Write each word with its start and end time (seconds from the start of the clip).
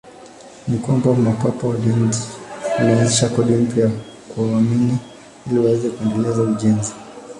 Ni 0.67 0.77
kwamba 0.77 1.13
Mapapa 1.15 1.67
walianzisha 1.67 3.29
kodi 3.29 3.53
mpya 3.53 3.91
kwa 4.35 4.43
waumini 4.47 4.97
ili 5.49 5.59
waweze 5.59 5.89
kuendeleza 5.89 6.41
ujenzi. 6.41 6.93